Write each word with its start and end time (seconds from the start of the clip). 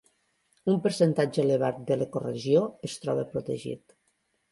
Un 0.71 0.77
percentatge 0.85 1.43
elevat 1.43 1.77
de 1.91 1.97
l'ecoregió 1.99 2.63
es 2.89 2.97
troba 3.05 3.27
protegit. 3.35 3.95